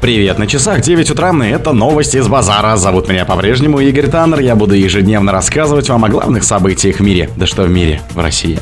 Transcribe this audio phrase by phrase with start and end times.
[0.00, 2.74] Привет, на часах 9 утра, и это новости из базара.
[2.76, 4.40] Зовут меня по-прежнему Игорь Таннер.
[4.40, 7.28] Я буду ежедневно рассказывать вам о главных событиях в мире.
[7.36, 8.58] Да что в мире, в России.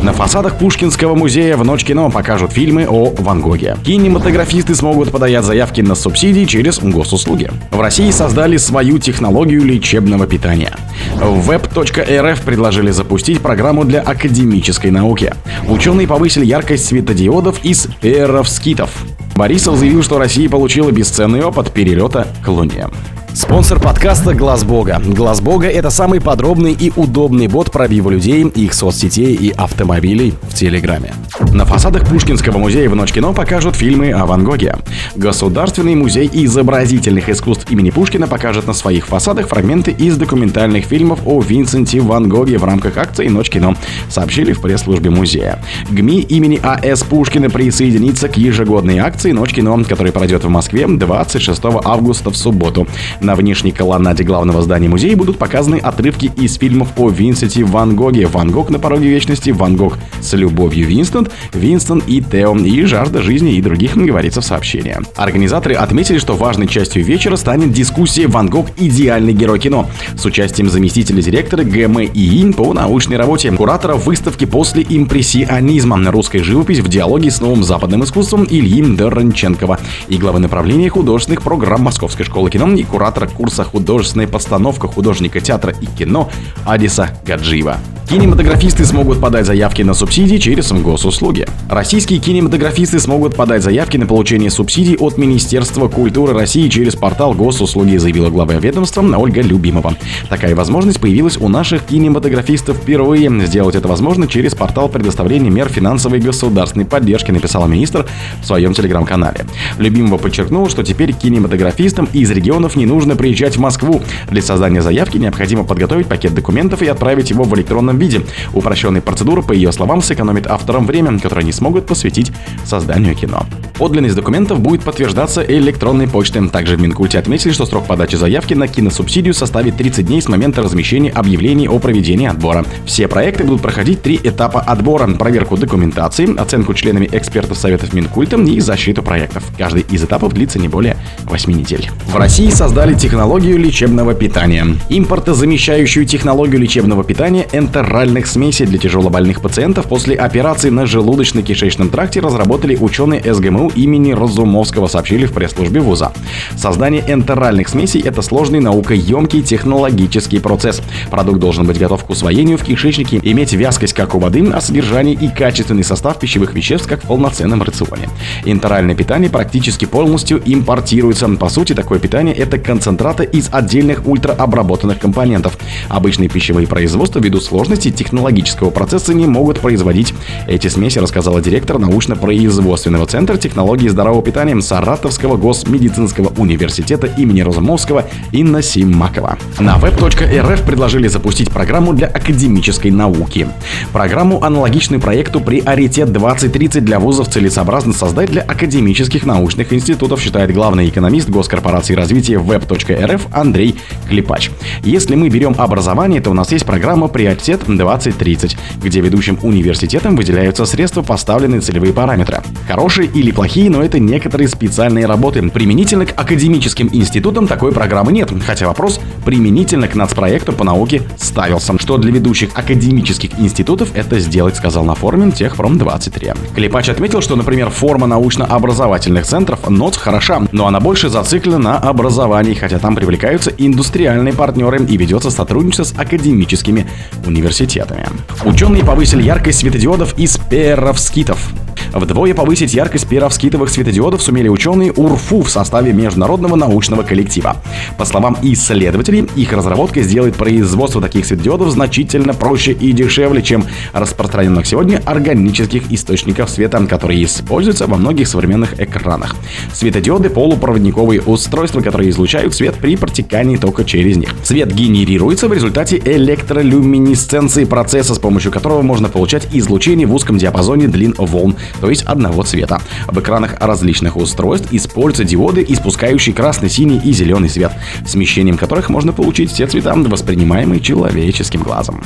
[0.00, 3.76] На фасадах Пушкинского музея в Ночь кино покажут фильмы о Ван Гоге.
[3.84, 7.50] Кинематографисты смогут подать заявки на субсидии через госуслуги.
[7.72, 10.76] В России создали свою технологию лечебного питания.
[11.16, 15.34] В web.rf предложили запустить программу для академической науки.
[15.66, 18.92] Ученые повысили яркость светодиодов из перовскитов.
[19.36, 22.88] Борисов заявил, что Россия получила бесценный опыт перелета к Луне.
[23.36, 24.98] Спонсор подкаста Глаз Бога.
[25.04, 30.54] Глаз Бога это самый подробный и удобный бот пробива людей, их соцсетей и автомобилей в
[30.54, 31.12] Телеграме.
[31.52, 34.76] На фасадах Пушкинского музея в Ночь кино покажут фильмы о Ван Гоге.
[35.16, 41.42] Государственный музей изобразительных искусств имени Пушкина покажет на своих фасадах фрагменты из документальных фильмов о
[41.42, 43.74] Винсенте Ван Гоге в рамках акции Ночь кино,
[44.08, 45.62] сообщили в пресс-службе музея.
[45.90, 47.02] ГМИИ имени А.С.
[47.02, 52.86] Пушкина присоединится к ежегодной акции Ночь кино, которая пройдет в Москве 26 августа в субботу.
[53.26, 58.28] На внешней колоннаде главного здания музея будут показаны отрывки из фильмов о Винсенте Ван Гоге,
[58.28, 63.22] Ван Гог на пороге вечности, Ван Гог с любовью Винсент, Винсент и Тео и жажда
[63.22, 64.98] жизни и других, говорится в сообщении.
[65.16, 70.70] Организаторы отметили, что важной частью вечера станет дискуссия «Ван Гог– идеальный герой кино» с участием
[70.70, 77.40] заместителя директора ГМИИ по научной работе, куратора выставки после импрессионизма «Русская живопись в диалоге с
[77.40, 83.15] новым западным искусством» Ильи Доронченкова и главы направления художественных программ Московской школы кино и куратора
[83.16, 86.28] куратора курса художественной постановка художника театра и кино
[86.64, 87.78] Адиса Гаджиева.
[88.08, 91.44] Кинематографисты смогут подать заявки на субсидии через госуслуги.
[91.68, 97.96] Российские кинематографисты смогут подать заявки на получение субсидий от Министерства культуры России через портал госуслуги,
[97.96, 99.96] заявила глава ведомства Ольга Любимова.
[100.28, 103.28] Такая возможность появилась у наших кинематографистов впервые.
[103.46, 108.06] Сделать это возможно через портал предоставления мер финансовой государственной поддержки, написала министр
[108.40, 109.46] в своем телеграм-канале.
[109.78, 114.02] Любимова подчеркнула, что теперь кинематографистам из регионов не нужно приезжать в Москву.
[114.30, 118.22] Для создания заявки необходимо подготовить пакет документов и отправить его в электронном виде.
[118.54, 122.32] Упрощенная процедура, по ее словам, сэкономит авторам время, которое они смогут посвятить
[122.64, 123.46] созданию кино.
[123.78, 126.48] Подлинность документов будет подтверждаться электронной почтой.
[126.48, 130.62] Также в Минкульте отметили, что срок подачи заявки на киносубсидию составит 30 дней с момента
[130.62, 132.64] размещения объявлений о проведении отбора.
[132.86, 138.60] Все проекты будут проходить три этапа отбора– проверку документации, оценку членами экспертов Советов Минкульта и
[138.60, 139.44] защиту проектов.
[139.58, 141.90] Каждый из этапов длится не более 8 недель.
[142.06, 144.66] В России создали технологию лечебного питания.
[144.88, 152.20] Импортозамещающую технологию лечебного питания Enter оральных смесей для тяжелобольных пациентов после операции на желудочно-кишечном тракте
[152.20, 156.12] разработали ученые СГМУ имени Разумовского, сообщили в пресс-службе ВУЗа.
[156.56, 160.82] Создание энтеральных смесей– это сложный наукоемкий технологический процесс.
[161.10, 165.14] Продукт должен быть готов к усвоению в кишечнике, иметь вязкость как у воды, а содержание
[165.14, 168.08] и качественный состав пищевых веществ как в полноценном рационе.
[168.44, 171.28] Энтеральное питание практически полностью импортируется.
[171.28, 175.56] По сути, такое питание– это концентраты из отдельных ультраобработанных компонентов.
[175.88, 180.12] Обычные пищевые производства ввиду сложности технологического процесса не могут производить
[180.46, 188.60] эти смеси, рассказала директор научно-производственного центра технологии здорового питания Саратовского госмедицинского университета имени Розумовского Инна
[188.60, 189.38] Симакова.
[189.58, 193.48] На web.rf предложили запустить программу для академической науки.
[193.94, 200.90] Программу, аналогичную проекту «Приоритет 2030» для вузов целесообразно создать для академических научных институтов, считает главный
[200.90, 203.76] экономист Госкорпорации развития web.rf Андрей
[204.08, 204.50] Клепач.
[204.82, 210.66] Если мы берем образование, то у нас есть программа «Приоритет 2030, где ведущим университетам выделяются
[210.66, 212.42] средства, поставленные целевые параметры.
[212.68, 215.42] Хорошие или плохие, но это некоторые специальные работы.
[215.50, 221.76] Применительно к академическим институтам такой программы нет, хотя вопрос применительно к нацпроекту по науке ставился.
[221.78, 226.54] Что для ведущих академических институтов это сделать, сказал на форуме Техпром-23.
[226.54, 232.54] Клепач отметил, что, например, форма научно-образовательных центров НОЦ хороша, но она больше зациклена на образовании,
[232.56, 236.86] хотя там привлекаются индустриальные партнеры и ведется сотрудничество с академическими
[237.26, 238.06] университетами.
[238.44, 241.52] Ученые повысили яркость светодиодов из перовскитов.
[241.92, 247.56] Вдвое повысить яркость перовскитовых светодиодов сумели ученые УРФУ в составе международного научного коллектива.
[247.98, 254.66] По словам исследователей, их разработка сделает производство таких светодиодов значительно проще и дешевле, чем распространенных
[254.66, 259.34] сегодня органических источников света, которые используются во многих современных экранах.
[259.72, 264.30] Светодиоды— полупроводниковые устройства, которые излучают свет при протекании тока через них.
[264.42, 270.88] Свет генерируется в результате электролюминесценции процесса, с помощью которого можно получать излучение в узком диапазоне
[270.88, 272.80] длин волн, то есть одного цвета.
[273.06, 277.72] В экранах различных устройств используются диоды, испускающие красный, синий и зеленый свет,
[278.06, 282.02] смещением которых можно получить все цвета, воспринимаемые человеческим глазом.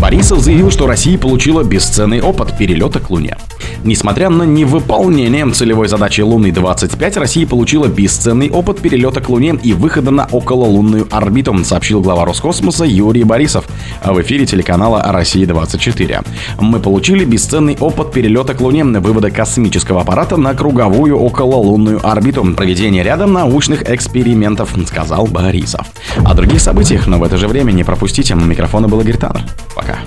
[0.00, 3.36] Борисов заявил, что Россия получила бесценный опыт перелета к Луне.
[3.84, 10.10] Несмотря на невыполнение целевой задачи Луны-25, Россия получила бесценный опыт перелета к Луне и выхода
[10.10, 13.66] на окололунную орбиту, сообщил глава Роскосмоса Юрий Борисов
[14.02, 16.26] в эфире телеканала «Россия-24».
[16.60, 23.02] Мы получили бесценный опыт перелета к Луне, вывода космического аппарата на круговую окололунную орбиту, проведения
[23.02, 25.86] ряда научных экспериментов, сказал Борисов.
[26.24, 28.34] О других событиях, но в это же время не пропустите.
[28.34, 29.44] У микрофона был Игорь Таннер.
[29.76, 29.98] Пока.